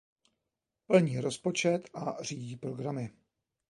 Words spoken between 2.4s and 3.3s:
programy.